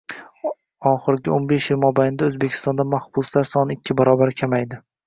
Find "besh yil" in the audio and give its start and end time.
1.53-1.81